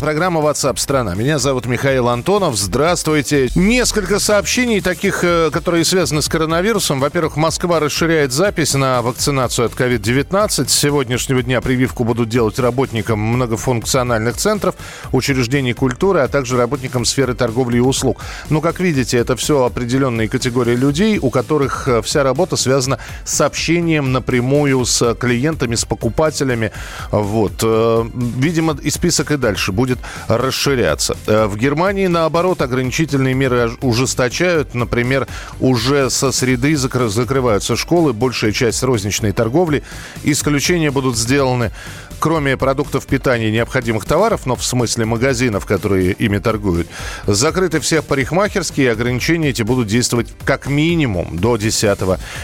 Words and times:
Программа 0.00 0.40
WhatsApp 0.40 0.76
страна. 0.78 1.16
Меня 1.16 1.40
зовут 1.40 1.66
Михаил 1.66 2.08
Антонов. 2.08 2.56
Здравствуйте. 2.56 3.48
Несколько 3.56 4.20
сообщений 4.20 4.80
таких, 4.80 5.24
э, 5.24 5.50
которые 5.52 5.84
связаны 5.84 6.22
с 6.22 6.28
коронавирусом. 6.28 7.00
Во-первых, 7.00 7.36
Москва 7.36 7.80
расширяет 7.80 8.30
запись 8.30 8.74
на 8.74 9.02
вакцинацию 9.02 9.66
от 9.66 9.72
COVID-19. 9.72 10.68
С 10.68 10.72
сегодняшнего 10.72 11.42
дня 11.42 11.60
прививку 11.60 12.04
будут 12.04 12.28
делать 12.28 12.60
работникам 12.60 13.18
многофункциональных 13.18 14.36
центров, 14.36 14.76
учреждений 15.10 15.72
культуры, 15.72 16.20
а 16.20 16.28
также 16.28 16.56
работникам 16.56 17.04
сферы 17.04 17.34
торговли 17.34 17.78
и 17.78 17.80
услуг. 17.80 18.20
Ну, 18.50 18.60
как 18.60 18.78
видите, 18.78 19.18
это 19.18 19.34
все 19.34 19.64
определенные 19.64 20.28
категории 20.28 20.76
людей, 20.76 21.18
у 21.18 21.30
которых 21.30 21.88
э, 21.88 22.02
вся 22.02 22.22
работа 22.22 22.54
связана 22.54 23.00
с 23.24 23.40
общением 23.40 24.12
напрямую 24.12 24.84
с 24.84 25.16
клиентами, 25.16 25.74
с 25.74 25.84
покупателями. 25.84 26.70
Вот. 27.10 27.54
Э, 27.64 28.04
Видимо, 28.14 28.78
и 28.80 28.90
список 28.90 29.32
и 29.32 29.36
дальше 29.36 29.72
будет 29.72 29.87
расширяться. 30.28 31.16
Э, 31.26 31.46
В 31.46 31.56
Германии, 31.56 32.06
наоборот, 32.06 32.60
ограничительные 32.62 33.34
меры 33.34 33.70
ужесточают. 33.80 34.74
Например, 34.74 35.26
уже 35.60 36.10
со 36.10 36.32
среды 36.32 36.72
закры- 36.74 37.08
закрываются 37.08 37.76
школы, 37.76 38.12
большая 38.12 38.52
часть 38.52 38.82
розничной 38.82 39.32
торговли. 39.32 39.82
Исключения 40.24 40.90
будут 40.90 41.16
сделаны, 41.16 41.72
кроме 42.18 42.56
продуктов 42.56 43.06
питания 43.06 43.48
и 43.48 43.52
необходимых 43.52 44.04
товаров, 44.04 44.46
но 44.46 44.56
в 44.56 44.64
смысле 44.64 45.04
магазинов, 45.04 45.66
которые 45.66 46.12
ими 46.12 46.38
торгуют. 46.38 46.88
Закрыты 47.26 47.80
все 47.80 48.02
парикмахерские, 48.02 48.86
и 48.86 48.90
ограничения 48.90 49.50
эти 49.50 49.62
будут 49.62 49.88
действовать 49.88 50.28
как 50.44 50.66
минимум 50.66 51.38
до 51.38 51.56
10 51.56 51.98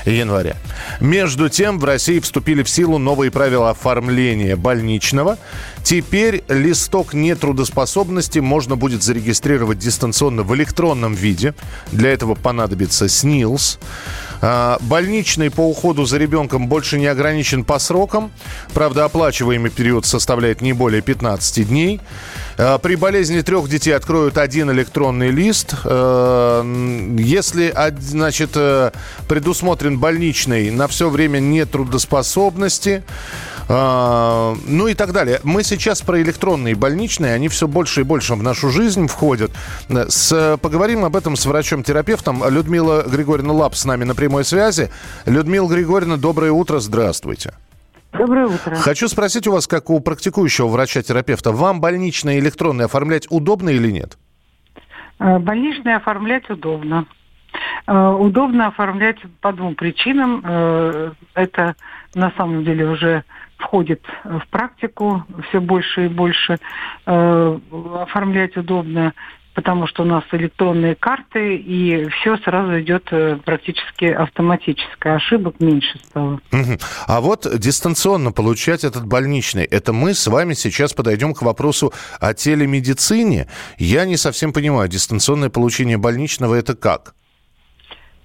января. 0.06 0.56
Между 1.00 1.48
тем, 1.48 1.78
в 1.78 1.84
России 1.84 2.20
вступили 2.20 2.62
в 2.62 2.68
силу 2.68 2.98
новые 2.98 3.30
правила 3.30 3.70
оформления 3.70 4.56
больничного. 4.56 5.38
Теперь 5.82 6.44
листок 6.48 7.14
нетрудоспособности 7.14 8.38
можно 8.38 8.76
будет 8.76 9.02
зарегистрировать 9.02 9.78
дистанционно 9.78 10.42
в 10.42 10.54
электронном 10.54 11.14
виде. 11.14 11.54
Для 11.92 12.12
этого 12.12 12.34
понадобится 12.34 13.08
СНИЛС. 13.08 13.78
А, 14.46 14.76
Больничный 14.82 15.50
по 15.50 15.62
уходу 15.62 16.04
за 16.04 16.18
ребенком 16.18 16.68
больше 16.68 16.98
не 16.98 17.06
ограничен 17.06 17.64
по 17.64 17.78
срокам. 17.78 18.30
Правда, 18.74 19.06
оплачиваемый 19.06 19.70
период 19.70 20.04
составляет 20.04 20.60
не 20.60 20.74
более 20.74 21.00
15 21.00 21.66
дней. 21.66 22.02
А, 22.58 22.76
При 22.76 22.96
болезни 22.96 23.40
трех 23.40 23.70
детей 23.70 23.92
откроют 23.92 24.36
один 24.36 24.70
электронный 24.70 25.30
лист. 25.30 25.74
М, 25.86 27.16
Если, 27.16 27.74
значит, 28.00 28.50
э, 28.54 28.90
предусмотрен 29.28 29.98
больничный 29.98 30.70
на 30.70 30.88
все 30.88 31.08
время 31.08 31.38
нетрудоспособности, 31.38 33.02
а, 33.02 33.53
ну 33.68 34.86
и 34.88 34.94
так 34.94 35.12
далее. 35.12 35.40
Мы 35.42 35.62
сейчас 35.62 36.02
про 36.02 36.20
электронные 36.20 36.74
больничные, 36.74 37.34
они 37.34 37.48
все 37.48 37.66
больше 37.66 38.00
и 38.00 38.04
больше 38.04 38.34
в 38.34 38.42
нашу 38.42 38.68
жизнь 38.70 39.06
входят. 39.08 39.50
С, 39.88 40.58
поговорим 40.60 41.04
об 41.04 41.16
этом 41.16 41.36
с 41.36 41.46
врачом-терапевтом. 41.46 42.42
Людмила 42.48 43.02
Григорьевна 43.02 43.54
Лап 43.54 43.74
с 43.74 43.84
нами 43.84 44.04
на 44.04 44.14
прямой 44.14 44.44
связи. 44.44 44.90
Людмила 45.26 45.68
Григорьевна, 45.68 46.16
доброе 46.16 46.52
утро, 46.52 46.78
здравствуйте. 46.78 47.54
Доброе 48.12 48.46
утро. 48.46 48.76
Хочу 48.76 49.08
спросить 49.08 49.46
у 49.48 49.52
вас, 49.52 49.66
как 49.66 49.90
у 49.90 49.98
практикующего 49.98 50.68
врача-терапевта, 50.68 51.50
вам 51.50 51.80
больничные 51.80 52.38
электронные 52.38 52.84
оформлять 52.84 53.26
удобно 53.28 53.70
или 53.70 53.90
нет? 53.90 54.16
Э, 55.18 55.38
Больничный 55.38 55.96
оформлять 55.96 56.48
удобно. 56.48 57.06
Э, 57.86 58.10
Удобно 58.10 58.68
оформлять 58.68 59.16
по 59.40 59.52
двум 59.52 59.74
причинам. 59.74 60.42
Э, 60.44 61.12
Это 61.34 61.74
на 62.14 62.32
самом 62.36 62.64
деле 62.64 62.86
уже 62.88 63.24
входит 63.64 64.02
в 64.24 64.46
практику 64.50 65.24
все 65.48 65.60
больше 65.60 66.06
и 66.06 66.08
больше. 66.08 66.58
Э, 67.06 67.58
Оформлять 68.02 68.56
удобно, 68.56 69.14
потому 69.54 69.86
что 69.86 70.02
у 70.02 70.06
нас 70.06 70.24
электронные 70.32 70.94
карты, 70.94 71.56
и 71.56 72.08
все 72.08 72.36
сразу 72.38 72.80
идет 72.80 73.08
э, 73.10 73.38
практически 73.44 74.06
автоматически. 74.06 75.08
Ошибок 75.08 75.60
меньше 75.60 75.98
стало. 76.06 76.40
Мгм. 76.50 76.78
А 77.06 77.20
вот 77.20 77.46
дистанционно 77.58 78.32
получать 78.32 78.84
этот 78.84 79.06
больничный, 79.06 79.64
это 79.64 79.92
мы 79.92 80.14
с 80.14 80.26
вами 80.26 80.54
сейчас 80.54 80.92
подойдем 80.92 81.34
к 81.34 81.42
вопросу 81.42 81.92
о 82.20 82.34
телемедицине. 82.34 83.48
Я 83.78 84.04
не 84.04 84.16
совсем 84.16 84.52
понимаю, 84.52 84.88
дистанционное 84.88 85.50
получение 85.50 85.96
больничного 85.96 86.54
это 86.54 86.74
как? 86.74 87.14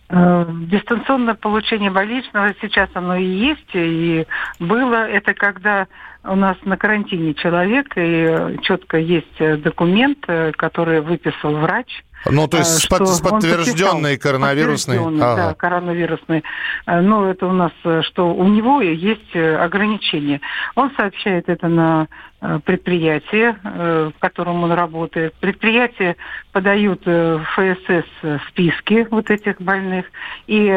Э, 0.09 0.45
Дистанционное 0.71 1.35
получение 1.35 1.91
больничного 1.91 2.53
сейчас 2.61 2.89
оно 2.95 3.15
и 3.15 3.25
есть, 3.25 3.69
и 3.73 4.25
было. 4.59 5.07
Это 5.07 5.33
когда 5.35 5.87
у 6.23 6.35
нас 6.35 6.57
на 6.63 6.77
карантине 6.77 7.35
человек, 7.35 7.93
и 7.95 8.57
четко 8.63 8.97
есть 8.97 9.39
э, 9.39 9.57
документ, 9.57 10.17
э, 10.27 10.51
который 10.53 11.01
выписал 11.01 11.55
врач. 11.57 12.03
Ну, 12.25 12.47
то 12.47 12.57
есть 12.57 12.87
под- 12.89 12.97
что 12.97 13.05
с 13.07 13.21
подтвержденной 13.21 14.17
коронавирусной... 14.17 14.97
Подтвержденный, 14.97 15.25
Ага. 15.33 15.47
Да, 15.49 15.53
коронавирусный. 15.53 16.43
Э, 16.85 17.01
Ну, 17.01 17.25
это 17.25 17.45
у 17.47 17.53
нас, 17.53 17.71
э, 17.83 18.01
что 18.03 18.33
у 18.33 18.47
него 18.47 18.81
есть 18.81 19.33
э, 19.35 19.55
ограничения. 19.57 20.41
Он 20.75 20.91
сообщает 20.97 21.47
это 21.47 21.67
на 21.67 22.07
э, 22.41 22.59
предприятие, 22.65 23.55
в 23.63 24.13
котором 24.19 24.63
он 24.63 24.71
работает. 24.71 25.33
Предприятия 25.35 26.15
подают 26.51 27.05
в 27.05 27.45
ФСС 27.55 28.39
списки 28.49 29.07
вот 29.11 29.29
этих 29.29 29.61
больных 29.61 30.05
и 30.47 30.69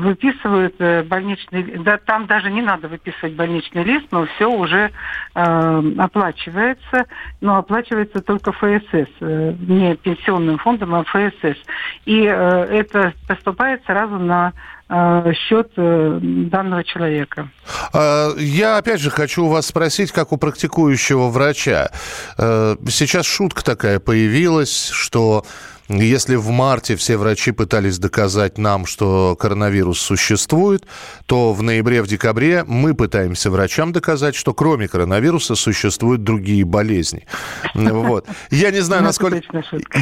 выписывают 0.00 0.76
больничный... 1.08 1.78
Да, 1.78 1.98
там 1.98 2.26
даже 2.26 2.50
не 2.50 2.62
надо 2.62 2.88
выписывать 2.88 3.34
больничный 3.34 3.84
лист, 3.84 4.06
но 4.12 4.26
все 4.26 4.48
уже 4.50 4.90
э, 5.34 5.82
оплачивается, 5.98 7.04
но 7.40 7.56
оплачивается 7.58 8.20
только 8.22 8.52
ФСС, 8.52 9.10
не 9.20 9.96
пенсионным 9.96 10.58
фондом, 10.58 10.79
а 10.82 11.04
ФСС. 11.04 11.58
И 12.04 12.24
э, 12.24 12.30
это 12.30 13.14
поступает 13.26 13.82
сразу 13.86 14.18
на 14.18 14.52
э, 14.88 15.32
счет 15.34 15.72
э, 15.76 16.18
данного 16.22 16.84
человека. 16.84 17.48
А, 17.92 18.30
Я 18.36 18.76
опять 18.76 19.00
же 19.00 19.10
хочу 19.10 19.44
у 19.44 19.48
вас 19.48 19.66
спросить, 19.66 20.12
как 20.12 20.32
у 20.32 20.36
практикующего 20.36 21.28
врача. 21.28 21.90
Сейчас 22.36 23.26
шутка 23.26 23.64
такая 23.64 24.00
появилась, 24.00 24.88
что 24.88 25.44
если 25.90 26.36
в 26.36 26.48
марте 26.50 26.94
все 26.94 27.16
врачи 27.16 27.50
пытались 27.50 27.98
доказать 27.98 28.58
нам, 28.58 28.86
что 28.86 29.36
коронавирус 29.36 29.98
существует, 30.00 30.86
то 31.26 31.52
в 31.52 31.62
ноябре, 31.62 32.00
в 32.02 32.06
декабре 32.06 32.64
мы 32.64 32.94
пытаемся 32.94 33.50
врачам 33.50 33.92
доказать, 33.92 34.36
что 34.36 34.54
кроме 34.54 34.86
коронавируса 34.86 35.56
существуют 35.56 36.22
другие 36.22 36.64
болезни. 36.64 37.26
Вот. 38.00 38.26
Я 38.50 38.70
не 38.70 38.80
знаю, 38.80 39.02
Ну, 39.02 39.08
насколько... 39.08 39.40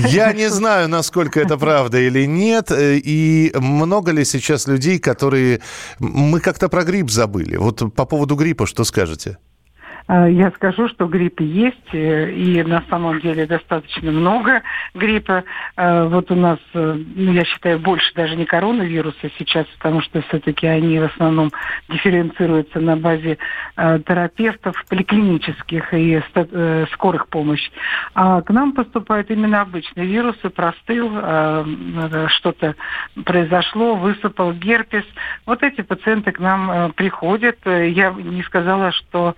Я 0.08 0.32
не 0.32 0.50
знаю, 0.50 0.88
насколько 0.88 1.40
это 1.40 1.56
правда 1.56 1.98
или 1.98 2.26
нет, 2.26 2.70
и 2.70 3.52
много 3.54 4.12
ли 4.12 4.24
сейчас 4.24 4.66
людей, 4.66 4.98
которые... 4.98 5.60
Мы 5.98 6.40
как-то 6.40 6.68
про 6.68 6.84
грипп 6.84 7.10
забыли. 7.10 7.56
Вот 7.56 7.94
по 7.94 8.04
поводу 8.04 8.36
гриппа 8.36 8.66
что 8.66 8.84
скажете? 8.84 9.38
Э, 10.08 10.28
Я 10.30 10.50
скажу, 10.52 10.88
что 10.88 11.06
грипп 11.06 11.40
есть, 11.40 11.92
э, 11.92 12.30
и 12.32 12.62
на 12.62 12.82
самом 12.88 13.20
деле 13.20 13.46
достаточно 13.46 14.10
много 14.10 14.62
гриппа. 14.94 15.44
Э, 15.76 16.08
Вот 16.08 16.30
у 16.30 16.34
нас, 16.34 16.58
ну, 16.72 17.32
я 17.32 17.44
считаю, 17.44 17.78
больше 17.78 18.12
даже 18.14 18.34
не 18.36 18.46
коронавируса 18.46 19.30
сейчас, 19.38 19.66
потому 19.78 20.00
что 20.00 20.22
все-таки 20.22 20.66
они 20.66 20.98
в 20.98 21.04
основном 21.04 21.50
дифференцируются 21.88 22.80
на 22.80 22.96
базе 22.96 23.38
терапевтов 23.76 24.82
поликлинических 24.88 25.92
и 25.92 26.20
скорых 26.92 27.28
помощь. 27.28 27.70
А 28.14 28.40
к 28.40 28.50
нам 28.50 28.72
поступают 28.72 29.30
именно 29.30 29.60
обычные 29.60 30.06
вирусы, 30.06 30.48
простыл, 30.50 31.10
что-то 32.28 32.74
произошло, 33.24 33.94
высыпал 33.94 34.52
герпес. 34.52 35.04
Вот 35.46 35.62
эти 35.62 35.82
пациенты 35.82 36.32
к 36.32 36.38
нам 36.38 36.92
приходят. 36.92 37.58
Я 37.64 38.10
не 38.10 38.42
сказала, 38.42 38.92
что 38.92 39.34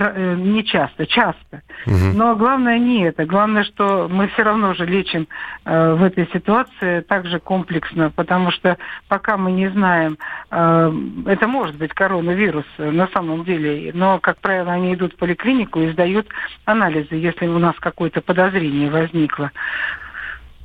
э, 0.00 0.34
не 0.36 0.64
часто, 0.64 1.06
часто. 1.06 1.62
Но 1.86 2.36
главное 2.36 2.78
не 2.78 3.04
это. 3.04 3.24
Главное, 3.26 3.64
что 3.64 4.08
мы 4.10 4.28
все 4.28 4.42
равно 4.42 4.74
же 4.74 4.86
лечим 4.86 5.26
э, 5.64 5.94
в 5.94 6.02
этой 6.02 6.28
ситуации 6.32 7.00
также 7.00 7.40
комплексно, 7.40 8.10
потому 8.10 8.50
что 8.50 8.76
пока 9.08 9.36
мы 9.36 9.52
не 9.52 9.68
знаем, 9.70 10.18
э, 10.50 10.92
это 11.26 11.46
может 11.46 11.76
быть 11.76 11.92
коронавирус 11.92 12.66
э, 12.78 12.90
на 12.90 13.08
самом 13.08 13.44
деле, 13.44 13.90
но, 13.94 14.18
как 14.18 14.38
правило, 14.38 14.72
они 14.72 14.94
идут 14.94 15.14
в 15.14 15.16
поликлинику 15.16 15.80
и 15.80 15.92
сдают 15.92 16.28
анализы, 16.64 17.14
если 17.14 17.46
у 17.46 17.58
нас 17.58 17.74
какое-то 17.80 18.20
подозрение 18.20 18.90
возникло. 18.90 19.50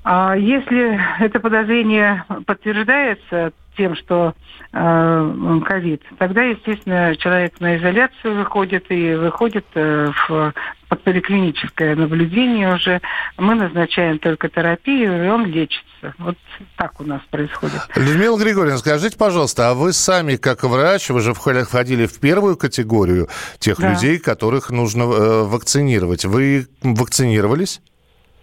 А 0.03 0.35
если 0.35 0.99
это 1.23 1.39
подозрение 1.39 2.23
подтверждается 2.45 3.51
тем, 3.77 3.95
что 3.95 4.33
э, 4.73 5.59
ковид, 5.65 6.01
э, 6.09 6.15
тогда, 6.17 6.43
естественно, 6.43 7.15
человек 7.15 7.59
на 7.59 7.77
изоляцию 7.77 8.35
выходит 8.35 8.85
и 8.89 9.13
выходит 9.15 9.65
э, 9.75 10.11
в 10.27 10.53
под 10.89 11.03
поликлиническое 11.03 11.95
наблюдение 11.95 12.73
уже. 12.73 12.99
Мы 13.37 13.55
назначаем 13.55 14.17
только 14.17 14.49
терапию, 14.49 15.23
и 15.23 15.29
он 15.29 15.45
лечится. 15.45 16.15
Вот 16.17 16.35
так 16.75 16.99
у 16.99 17.03
нас 17.03 17.21
происходит. 17.29 17.79
Людмила 17.95 18.37
Григорьевна, 18.37 18.79
скажите, 18.79 19.15
пожалуйста, 19.15 19.69
а 19.69 19.75
вы 19.75 19.93
сами, 19.93 20.35
как 20.35 20.63
врач, 20.63 21.09
вы 21.09 21.21
же 21.21 21.33
входили 21.33 22.07
в 22.07 22.19
первую 22.19 22.57
категорию 22.57 23.29
тех 23.59 23.77
да. 23.79 23.91
людей, 23.91 24.17
которых 24.17 24.71
нужно 24.71 25.03
э, 25.03 25.43
вакцинировать. 25.43 26.25
Вы 26.25 26.67
вакцинировались? 26.81 27.81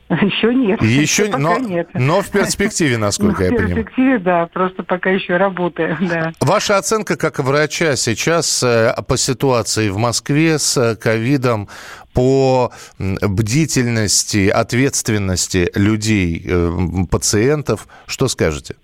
Еще 0.09 0.55
нет. 0.55 0.81
Еще, 0.83 1.25
еще 1.25 1.37
но, 1.37 1.59
нет. 1.59 1.89
Но 1.95 2.21
в 2.23 2.31
перспективе, 2.31 2.97
насколько 2.97 3.45
я 3.45 3.51
понимаю. 3.51 3.73
В 3.73 3.75
перспективе, 3.75 4.19
да, 4.19 4.47
просто 4.47 4.85
пока 4.85 5.11
еще 5.11 5.37
работаем, 5.37 5.97
да. 6.09 6.33
Ваша 6.41 6.79
оценка 6.79 7.17
как 7.17 7.41
врача 7.41 7.97
сейчас 7.97 8.63
э, 8.63 8.95
по 9.09 9.17
ситуации 9.17 9.89
в 9.89 9.97
Москве 9.97 10.59
с 10.59 10.77
э, 10.77 10.95
ковидом, 10.95 11.69
по 12.15 12.73
бдительности, 12.99 14.49
ответственности 14.49 15.71
людей, 15.75 16.43
э, 16.47 16.73
пациентов, 17.11 17.89
что 18.07 18.29
скажете? 18.29 18.77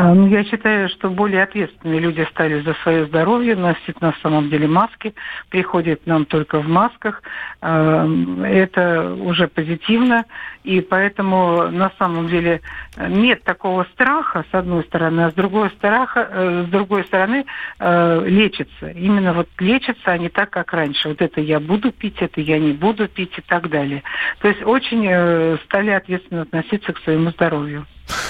А, 0.00 0.14
ну, 0.14 0.28
я 0.28 0.44
считаю, 0.44 0.88
что 0.90 1.10
более 1.10 1.42
ответственные 1.42 1.98
люди 1.98 2.24
стали 2.30 2.60
за 2.60 2.74
свое 2.84 3.06
здоровье, 3.06 3.56
носить 3.56 4.00
на 4.00 4.14
самом 4.22 4.48
деле 4.48 4.68
маски, 4.68 5.12
приходят 5.50 6.06
нам 6.06 6.24
только 6.24 6.60
в 6.60 6.68
масках. 6.68 7.20
А, 7.60 8.06
это 8.44 9.12
уже 9.14 9.48
позитивно, 9.48 10.24
и 10.62 10.80
поэтому 10.82 11.68
на 11.72 11.90
самом 11.98 12.28
деле 12.28 12.60
нет 13.08 13.42
такого 13.42 13.88
страха, 13.92 14.44
с 14.52 14.54
одной 14.54 14.84
стороны, 14.84 15.22
а 15.22 15.30
с 15.32 15.34
другой, 15.34 15.70
страха, 15.70 16.28
э, 16.30 16.64
с 16.68 16.70
другой 16.70 17.02
стороны 17.02 17.44
э, 17.80 18.22
лечится. 18.24 18.90
Именно 18.90 19.32
вот 19.32 19.48
лечится, 19.58 20.12
а 20.12 20.18
не 20.18 20.28
так, 20.28 20.50
как 20.50 20.72
раньше. 20.74 21.08
Вот 21.08 21.20
это 21.20 21.40
я 21.40 21.58
буду 21.58 21.90
пить, 21.90 22.18
это 22.20 22.40
я 22.40 22.60
не 22.60 22.72
буду 22.72 23.08
пить 23.08 23.36
и 23.36 23.40
так 23.40 23.68
далее. 23.68 24.04
То 24.42 24.46
есть 24.46 24.62
очень 24.62 25.04
э, 25.08 25.56
стали 25.64 25.90
ответственно 25.90 26.42
относиться 26.42 26.92
к 26.92 26.98
своему 26.98 27.30
здоровью. 27.30 27.84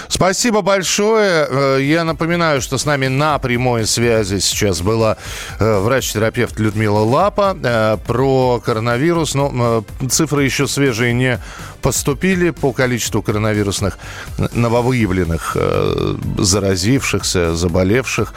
Спасибо 0.08 0.62
большое. 0.62 1.46
Э, 1.48 1.78
я 1.80 2.04
напоминаю, 2.04 2.60
что 2.60 2.78
с 2.78 2.84
нами 2.84 3.08
на 3.08 3.38
прямой 3.38 3.86
связи 3.86 4.38
сейчас 4.38 4.80
была 4.80 5.16
э, 5.58 5.78
врач-терапевт 5.78 6.58
Людмила 6.58 7.00
Лапа 7.00 7.56
э, 7.62 7.96
про 8.06 8.60
коронавирус. 8.64 9.34
Но 9.34 9.84
цифры 10.10 10.44
еще 10.44 10.66
свежие 10.66 11.12
не 11.12 11.40
поступили 11.82 12.50
по 12.50 12.72
количеству 12.72 13.22
коронавирусных 13.22 13.98
нововыявленных 14.52 15.56
заразившихся, 16.38 17.54
заболевших. 17.54 18.34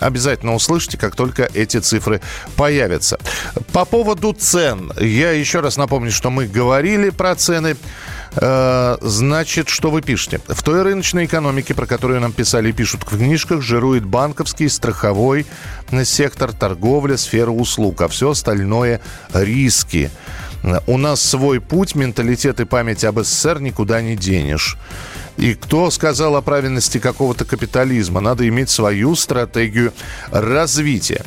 Обязательно 0.00 0.54
услышите, 0.54 0.98
как 0.98 1.14
только 1.14 1.48
эти 1.54 1.78
цифры 1.78 2.20
появятся. 2.56 3.18
По 3.72 3.84
поводу 3.84 4.32
цен. 4.32 4.92
Я 5.00 5.30
еще 5.30 5.60
раз 5.60 5.76
напомню, 5.76 6.10
что 6.10 6.30
мы 6.30 6.46
говорили 6.46 7.10
про 7.10 7.34
цены. 7.36 7.76
Э, 8.36 8.96
значит, 9.00 9.68
что 9.68 9.90
вы 9.90 10.02
пишете? 10.02 10.40
В 10.46 10.62
той 10.62 10.82
рыночной 10.82 11.26
экономике, 11.26 11.74
про 11.74 11.86
которую 11.86 12.20
нам 12.20 12.32
писали 12.32 12.70
и 12.70 12.72
пишут 12.72 13.02
в 13.02 13.16
книжках, 13.16 13.62
жирует 13.62 14.04
банковский, 14.04 14.68
страховой 14.68 15.46
сектор, 16.04 16.52
торговля, 16.52 17.16
сфера 17.16 17.50
услуг, 17.50 18.02
а 18.02 18.08
все 18.08 18.30
остальное– 18.30 19.00
риски. 19.32 20.10
У 20.86 20.98
нас 20.98 21.22
свой 21.22 21.60
путь, 21.60 21.94
менталитет 21.94 22.60
и 22.60 22.64
память 22.64 23.04
об 23.04 23.20
СССР 23.20 23.60
никуда 23.60 24.02
не 24.02 24.14
денешь. 24.14 24.76
И 25.36 25.54
кто 25.54 25.90
сказал 25.90 26.36
о 26.36 26.42
правильности 26.42 26.98
какого-то 26.98 27.46
капитализма? 27.46 28.20
Надо 28.20 28.46
иметь 28.46 28.68
свою 28.68 29.16
стратегию 29.16 29.94
развития. 30.30 31.24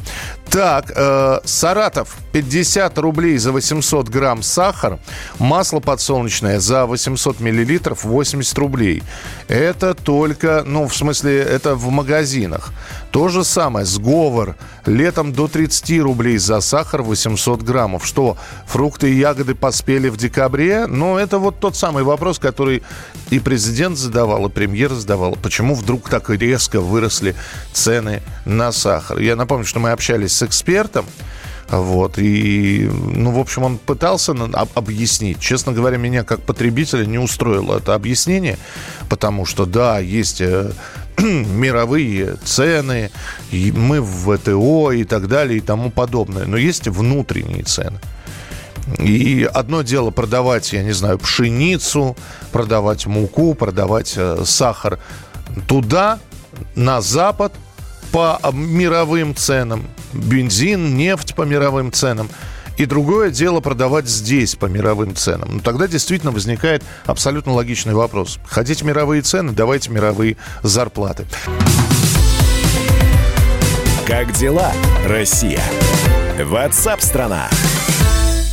Так, 0.53 0.91
э, 0.95 1.39
Саратов 1.45 2.15
50 2.31 2.99
рублей 2.99 3.39
за 3.39 3.51
800 3.51 4.07
грамм 4.07 4.43
сахар, 4.43 4.99
масло 5.39 5.79
подсолнечное 5.79 6.59
за 6.59 6.85
800 6.85 7.39
миллилитров 7.39 8.03
80 8.03 8.55
рублей. 8.59 9.01
Это 9.47 9.95
только, 9.95 10.61
ну, 10.63 10.87
в 10.87 10.95
смысле, 10.95 11.39
это 11.39 11.73
в 11.73 11.89
магазинах. 11.89 12.71
То 13.13 13.27
же 13.27 13.43
самое, 13.43 13.85
сговор. 13.85 14.55
Летом 14.87 15.33
до 15.33 15.47
30 15.47 16.01
рублей 16.01 16.39
за 16.39 16.61
сахар 16.61 17.03
800 17.03 17.61
граммов. 17.61 18.07
Что, 18.07 18.37
фрукты 18.65 19.13
и 19.13 19.19
ягоды 19.19 19.53
поспели 19.53 20.09
в 20.09 20.17
декабре? 20.17 20.87
Ну, 20.87 21.19
это 21.19 21.37
вот 21.37 21.59
тот 21.59 21.77
самый 21.77 22.01
вопрос, 22.01 22.39
который 22.39 22.81
и 23.29 23.37
президент 23.37 23.99
задавал, 23.99 24.47
и 24.47 24.49
премьер 24.49 24.91
задавал. 24.91 25.37
Почему 25.39 25.75
вдруг 25.75 26.09
так 26.09 26.31
резко 26.31 26.81
выросли 26.81 27.35
цены 27.71 28.23
на 28.45 28.71
сахар? 28.71 29.19
Я 29.19 29.35
напомню, 29.35 29.65
что 29.65 29.79
мы 29.79 29.91
общались 29.91 30.33
с 30.33 30.41
экспертом. 30.41 31.05
Вот, 31.69 32.17
и, 32.17 32.89
ну, 32.91 33.31
в 33.31 33.39
общем, 33.39 33.63
он 33.63 33.77
пытался 33.77 34.33
объяснить. 34.75 35.39
Честно 35.39 35.71
говоря, 35.71 35.97
меня 35.97 36.23
как 36.23 36.41
потребителя 36.41 37.05
не 37.05 37.17
устроило 37.17 37.77
это 37.77 37.95
объяснение, 37.95 38.57
потому 39.09 39.45
что, 39.45 39.65
да, 39.65 39.99
есть 39.99 40.41
э, 40.41 40.71
мировые 41.47 42.35
цены, 42.43 43.11
и 43.51 43.71
мы 43.71 44.01
в 44.01 44.37
ВТО 44.37 44.91
и 44.91 45.03
так 45.03 45.27
далее 45.27 45.57
и 45.57 45.61
тому 45.61 45.89
подобное, 45.89 46.45
но 46.45 46.57
есть 46.57 46.87
внутренние 46.87 47.63
цены. 47.63 47.99
И 48.99 49.49
одно 49.51 49.81
дело 49.81 50.11
продавать, 50.11 50.73
я 50.73 50.83
не 50.83 50.91
знаю, 50.91 51.17
пшеницу, 51.17 52.17
продавать 52.51 53.05
муку, 53.05 53.53
продавать 53.53 54.13
э, 54.17 54.43
сахар 54.45 54.99
туда, 55.67 56.19
на 56.75 57.01
Запад, 57.01 57.53
по 58.11 58.39
мировым 58.53 59.35
ценам. 59.35 59.87
Бензин, 60.13 60.95
нефть 60.95 61.33
по 61.33 61.41
мировым 61.41 61.91
ценам. 61.91 62.29
И 62.77 62.85
другое 62.85 63.29
дело 63.29 63.59
продавать 63.59 64.07
здесь 64.07 64.55
по 64.55 64.65
мировым 64.65 65.15
ценам. 65.15 65.49
Ну, 65.55 65.59
тогда 65.59 65.87
действительно 65.87 66.31
возникает 66.31 66.83
абсолютно 67.05 67.53
логичный 67.53 67.93
вопрос. 67.93 68.39
Хотите 68.45 68.85
мировые 68.85 69.21
цены, 69.21 69.51
давайте 69.51 69.91
мировые 69.91 70.37
зарплаты. 70.63 71.25
Как 74.07 74.31
дела, 74.33 74.71
Россия? 75.05 75.61
Ватсап-страна! 76.39 77.47
страна 77.49 77.72